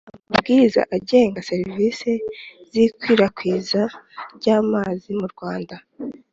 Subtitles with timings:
[0.27, 2.11] Amabwiriza agenga serivisi
[2.71, 3.83] z ikwirakwizwa
[4.37, 5.75] ry amazi mu rwanda